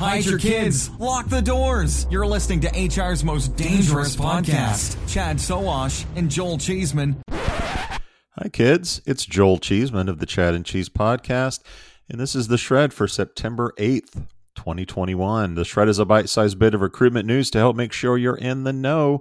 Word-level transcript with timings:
hide 0.00 0.24
your 0.24 0.38
kids, 0.38 0.88
lock 0.98 1.28
the 1.28 1.42
doors. 1.42 2.06
You're 2.10 2.26
listening 2.26 2.60
to 2.60 2.68
HR's 2.88 3.22
most 3.22 3.54
dangerous 3.54 4.16
podcast. 4.16 4.96
Chad 5.06 5.36
Sowash 5.36 6.06
and 6.16 6.30
Joel 6.30 6.56
Cheeseman. 6.56 7.22
Hi, 7.30 8.48
kids. 8.50 9.02
It's 9.04 9.26
Joel 9.26 9.58
Cheeseman 9.58 10.08
of 10.08 10.18
the 10.18 10.24
Chad 10.24 10.54
and 10.54 10.64
Cheese 10.64 10.88
Podcast, 10.88 11.60
and 12.08 12.18
this 12.18 12.34
is 12.34 12.48
the 12.48 12.56
Shred 12.56 12.94
for 12.94 13.06
September 13.06 13.74
8th, 13.76 14.26
2021. 14.56 15.54
The 15.54 15.66
Shred 15.66 15.90
is 15.90 15.98
a 15.98 16.06
bite 16.06 16.30
sized 16.30 16.58
bit 16.58 16.72
of 16.72 16.80
recruitment 16.80 17.26
news 17.26 17.50
to 17.50 17.58
help 17.58 17.76
make 17.76 17.92
sure 17.92 18.16
you're 18.16 18.34
in 18.34 18.64
the 18.64 18.72
know, 18.72 19.20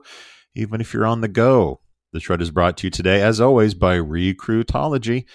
even 0.56 0.80
if 0.80 0.94
you're 0.94 1.06
on 1.06 1.20
the 1.20 1.28
go. 1.28 1.82
The 2.14 2.22
Shred 2.22 2.42
is 2.42 2.52
brought 2.52 2.78
to 2.78 2.88
you 2.88 2.92
today, 2.92 3.22
as 3.22 3.42
always, 3.42 3.74
by 3.74 3.98
Recruitology. 3.98 5.26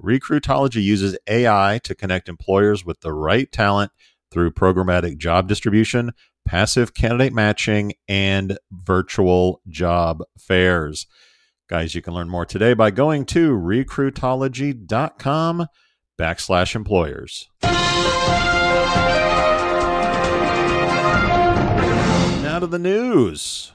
Recruitology 0.00 0.82
uses 0.82 1.18
AI 1.26 1.80
to 1.82 1.96
connect 1.96 2.28
employers 2.28 2.84
with 2.84 3.00
the 3.00 3.12
right 3.12 3.50
talent 3.50 3.90
through 4.32 4.52
programmatic 4.52 5.18
job 5.18 5.48
distribution, 5.48 6.12
passive 6.46 6.94
candidate 6.94 7.32
matching, 7.32 7.94
and 8.08 8.56
virtual 8.70 9.60
job 9.68 10.22
fairs. 10.38 11.08
Guys, 11.68 11.94
you 11.94 12.02
can 12.02 12.14
learn 12.14 12.28
more 12.28 12.44
today 12.44 12.74
by 12.74 12.90
going 12.90 13.24
to 13.26 13.52
recruitology.com 13.52 15.66
backslash 16.18 16.74
employers. 16.74 17.48
Now 22.42 22.58
to 22.58 22.66
the 22.66 22.78
news. 22.78 23.72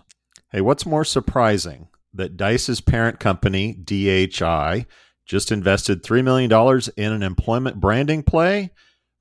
Hey, 0.51 0.61
what's 0.61 0.85
more 0.85 1.03
surprising? 1.03 1.87
That 2.13 2.37
Dice's 2.37 2.79
parent 2.81 3.19
company, 3.19 3.73
DHI, 3.73 4.85
just 5.25 5.51
invested 5.51 6.03
$3 6.03 6.23
million 6.23 6.51
in 6.95 7.11
an 7.11 7.21
employment 7.21 7.79
branding 7.79 8.23
play, 8.23 8.71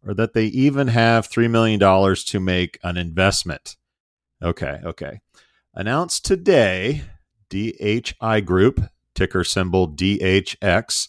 or 0.07 0.15
that 0.15 0.33
they 0.33 0.47
even 0.47 0.89
have 0.89 1.29
$3 1.29 1.51
million 1.51 1.81
to 2.15 2.41
make 2.41 2.79
an 2.83 2.97
investment? 2.97 3.77
Okay, 4.43 4.81
okay. 4.85 5.21
Announced 5.75 6.25
today, 6.25 7.03
DHI 7.51 8.41
Group, 8.41 8.81
ticker 9.15 9.45
symbol 9.45 9.89
DHX, 9.89 11.09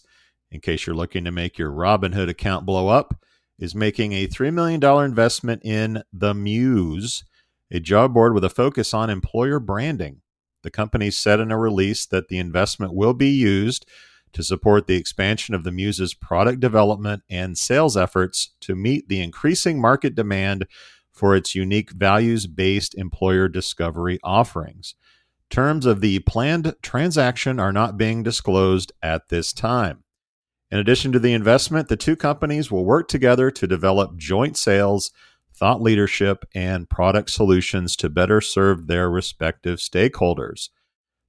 in 0.50 0.60
case 0.60 0.86
you're 0.86 0.96
looking 0.96 1.24
to 1.24 1.30
make 1.30 1.58
your 1.58 1.70
Robinhood 1.70 2.28
account 2.28 2.66
blow 2.66 2.88
up, 2.88 3.20
is 3.58 3.74
making 3.74 4.12
a 4.12 4.26
$3 4.26 4.52
million 4.52 4.82
investment 5.04 5.62
in 5.64 6.02
The 6.12 6.34
Muse, 6.34 7.24
a 7.70 7.80
job 7.80 8.14
board 8.14 8.34
with 8.34 8.44
a 8.44 8.50
focus 8.50 8.94
on 8.94 9.10
employer 9.10 9.60
branding. 9.60 10.22
The 10.62 10.70
company 10.70 11.10
said 11.10 11.40
in 11.40 11.52
a 11.52 11.58
release 11.58 12.06
that 12.06 12.28
the 12.28 12.38
investment 12.38 12.94
will 12.94 13.14
be 13.14 13.28
used 13.28 13.86
to 14.32 14.42
support 14.42 14.86
the 14.86 14.96
expansion 14.96 15.54
of 15.54 15.64
the 15.64 15.72
Muse's 15.72 16.14
product 16.14 16.60
development 16.60 17.22
and 17.28 17.56
sales 17.56 17.96
efforts 17.96 18.54
to 18.60 18.74
meet 18.74 19.08
the 19.08 19.20
increasing 19.20 19.80
market 19.80 20.14
demand 20.14 20.66
for 21.12 21.34
its 21.34 21.54
unique 21.54 21.90
values 21.90 22.46
based 22.46 22.94
employer 22.94 23.48
discovery 23.48 24.18
offerings. 24.22 24.94
Terms 25.50 25.86
of 25.86 26.00
the 26.00 26.20
planned 26.20 26.74
transaction 26.82 27.58
are 27.58 27.72
not 27.72 27.96
being 27.96 28.22
disclosed 28.22 28.92
at 29.02 29.28
this 29.28 29.52
time. 29.52 30.04
In 30.70 30.78
addition 30.78 31.12
to 31.12 31.18
the 31.18 31.32
investment, 31.32 31.88
the 31.88 31.96
two 31.96 32.14
companies 32.14 32.70
will 32.70 32.84
work 32.84 33.08
together 33.08 33.50
to 33.50 33.66
develop 33.66 34.16
joint 34.16 34.56
sales, 34.56 35.10
thought 35.54 35.80
leadership, 35.80 36.44
and 36.54 36.90
product 36.90 37.30
solutions 37.30 37.96
to 37.96 38.10
better 38.10 38.40
serve 38.40 38.86
their 38.86 39.10
respective 39.10 39.78
stakeholders. 39.78 40.68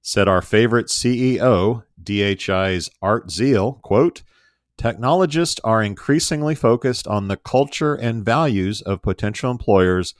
Said 0.02 0.28
our 0.28 0.42
favorite 0.42 0.86
CEO, 0.86 1.84
DHI's 2.02 2.90
Art 3.02 3.28
Zeile, 3.28 3.80
quote, 3.82 4.22
Technologists 4.78 5.60
are 5.62 5.82
increasingly 5.82 6.54
focused 6.54 7.06
on 7.06 7.28
the 7.28 7.36
culture 7.36 7.94
and 7.94 8.24
values 8.24 8.80
of 8.80 9.02
potential 9.02 9.50
employers 9.50 10.14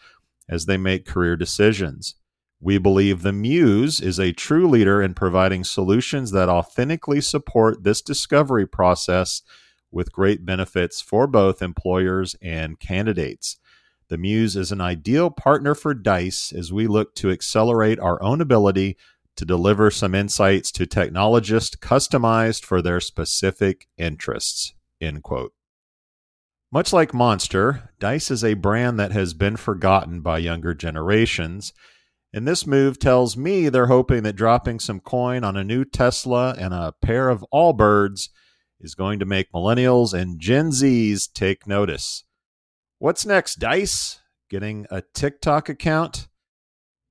as 0.51 0.67
they 0.67 0.77
make 0.77 1.06
career 1.06 1.34
decisions. 1.34 2.14
We 2.61 2.77
believe 2.77 3.23
the 3.23 3.33
Muse 3.33 4.01
is 4.01 4.20
a 4.20 4.33
true 4.33 4.69
leader 4.69 5.01
in 5.01 5.14
providing 5.14 5.64
solutions 5.64 6.30
that 6.33 6.51
authentically 6.51 7.23
support 7.23 7.85
this 7.85 8.02
discovery 8.02 8.67
process 8.67 9.40
with 9.90 10.13
great 10.13 10.45
benefits 10.45 11.01
for 11.01 11.27
both 11.27 11.63
employers 11.63 12.36
and 12.42 12.79
candidates. 12.79 13.57
The 14.08 14.19
Muse 14.19 14.57
is 14.57 14.73
an 14.73 14.83
ideal 14.83 15.30
partner 15.30 15.74
for 15.74 15.95
DICE 15.95 16.52
as 16.52 16.70
we 16.70 16.86
look 16.86 17.14
to 17.14 17.30
accelerate 17.30 17.98
our 17.98 18.23
own 18.23 18.42
ability 18.42 18.98
to 19.36 19.45
deliver 19.45 19.91
some 19.91 20.14
insights 20.14 20.70
to 20.73 20.86
technologists 20.86 21.77
customized 21.77 22.64
for 22.64 22.83
their 22.83 23.01
specific 23.01 23.89
interests. 23.96 24.74
End 25.01 25.23
quote. 25.23 25.52
Much 26.73 26.92
like 26.92 27.14
Monster, 27.14 27.90
DICE 27.98 28.30
is 28.30 28.45
a 28.45 28.55
brand 28.55 28.98
that 29.01 29.13
has 29.13 29.35
been 29.35 29.57
forgotten 29.57 30.20
by 30.20 30.39
younger 30.39 30.74
generations 30.74 31.73
and 32.33 32.46
this 32.46 32.67
move 32.67 32.98
tells 32.98 33.36
me 33.36 33.69
they're 33.69 33.86
hoping 33.86 34.23
that 34.23 34.36
dropping 34.36 34.79
some 34.79 35.01
coin 35.01 35.42
on 35.42 35.57
a 35.57 35.64
new 35.64 35.85
Tesla 35.85 36.55
and 36.57 36.73
a 36.73 36.95
pair 37.02 37.29
of 37.29 37.45
Allbirds 37.52 38.29
is 38.80 38.95
going 38.95 39.19
to 39.19 39.24
make 39.24 39.52
millennials 39.52 40.14
and 40.14 40.40
Gen 40.40 40.70
Zs 40.70 41.29
take 41.33 41.67
notice. 41.67 42.24
What's 42.98 43.27
next, 43.27 43.57
Dice? 43.57 44.20
Getting 44.48 44.86
a 44.90 45.02
TikTok 45.13 45.69
account? 45.69 46.29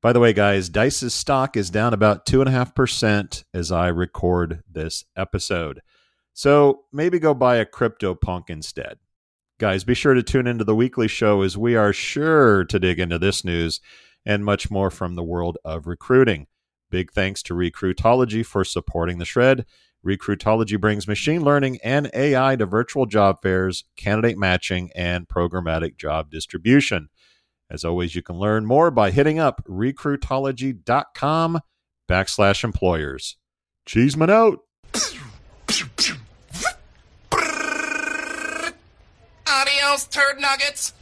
By 0.02 0.14
the 0.14 0.22
way, 0.22 0.32
guys, 0.32 0.70
Dice's 0.70 1.14
stock 1.14 1.58
is 1.58 1.70
down 1.70 1.94
about 1.94 2.26
2.5% 2.26 3.44
as 3.54 3.70
I 3.70 3.88
record 3.90 4.64
this 4.72 5.04
episode. 5.18 5.82
So 6.34 6.84
maybe 6.94 7.20
go 7.20 7.34
buy 7.34 7.58
a 7.58 7.66
CryptoPunk 7.66 8.50
instead. 8.50 9.00
Guys, 9.60 9.84
be 9.84 9.94
sure 9.94 10.14
to 10.14 10.24
tune 10.24 10.48
into 10.48 10.64
the 10.64 10.76
weekly 10.76 11.10
show 11.10 11.42
as 11.42 11.58
we 11.58 11.76
are 11.76 11.92
sure 11.92 12.64
to 12.64 12.80
dig 12.80 12.98
into 12.98 13.20
this 13.20 13.44
news 13.44 13.82
and 14.26 14.46
much 14.46 14.72
more 14.72 14.90
from 14.90 15.16
the 15.16 15.24
world 15.24 15.58
of 15.66 15.86
recruiting. 15.86 16.48
Big 16.90 17.12
thanks 17.12 17.44
to 17.44 17.54
Recruitology 17.54 18.46
for 18.46 18.64
supporting 18.64 19.18
the 19.18 19.26
shred. 19.26 19.66
Recruitology 20.06 20.80
brings 20.80 21.10
machine 21.10 21.44
learning 21.44 21.78
and 21.84 22.10
AI 22.14 22.56
to 22.56 22.66
virtual 22.66 23.06
job 23.06 23.42
fairs, 23.42 23.84
candidate 23.98 24.38
matching, 24.38 24.92
and 24.96 25.28
programmatic 25.28 25.98
job 25.98 26.32
distribution. 26.32 27.10
As 27.72 27.86
always, 27.86 28.16
you 28.16 28.22
can 28.24 28.38
learn 28.38 28.66
more 28.66 28.90
by 28.90 29.12
hitting 29.12 29.38
up 29.38 29.64
recruitology.com 29.68 31.60
backslash 32.10 32.64
employers. 32.64 33.38
Cheeseman 33.86 34.30
out. 34.30 34.60
Adios, 39.48 40.06
turd 40.06 40.40
nuggets. 40.40 40.94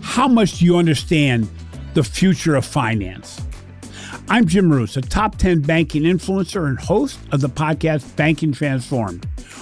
How 0.00 0.26
much 0.26 0.58
do 0.58 0.64
you 0.64 0.76
understand 0.76 1.48
the 1.94 2.02
future 2.02 2.56
of 2.56 2.64
finance? 2.64 3.40
I'm 4.28 4.46
Jim 4.46 4.68
Marous, 4.68 4.96
a 4.96 5.00
top 5.00 5.36
10 5.36 5.62
banking 5.62 6.02
influencer 6.02 6.68
and 6.68 6.78
host 6.78 7.18
of 7.32 7.40
the 7.40 7.48
podcast 7.48 8.16
Banking 8.16 8.52
Transformed, 8.52 9.26